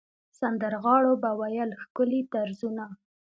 سندرغاړو 0.39 1.13
به 1.21 1.29
ویل 1.39 1.71
ښکلي 1.81 2.21
طرزونه. 2.33 2.85